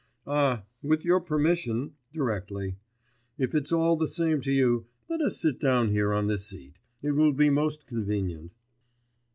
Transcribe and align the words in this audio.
'Ah, 0.25 0.63
with 0.81 1.05
your 1.05 1.19
permission... 1.19 1.93
directly. 2.11 2.75
If 3.37 3.53
it's 3.53 3.71
all 3.71 3.97
the 3.97 4.07
same 4.07 4.41
to 4.41 4.51
you, 4.51 4.87
let 5.07 5.21
us 5.21 5.39
sit 5.39 5.59
down 5.59 5.91
here 5.91 6.11
on 6.11 6.25
this 6.25 6.47
seat. 6.47 6.73
It 7.03 7.11
will 7.11 7.33
be 7.33 7.51
most 7.51 7.85
convenient. 7.85 8.51